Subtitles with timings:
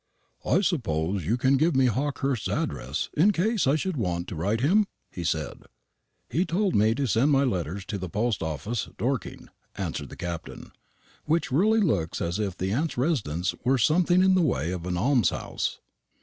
[0.43, 4.57] "I suppose you can give me Hawkehurst's address, in case I should want to write
[4.61, 5.65] to him?" he said.
[6.27, 10.71] "He told me to send my letters to the post office, Dorking," answered the Captain,
[11.25, 14.97] "which really looks as if the aunt's residence were something in the way of an
[14.97, 15.79] almshouse."